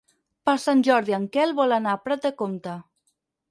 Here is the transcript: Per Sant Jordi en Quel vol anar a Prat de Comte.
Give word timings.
Per 0.49 0.55
Sant 0.63 0.81
Jordi 0.87 1.17
en 1.17 1.27
Quel 1.37 1.53
vol 1.61 1.77
anar 1.79 1.95
a 1.97 2.01
Prat 2.09 2.27
de 2.27 2.35
Comte. 2.43 2.77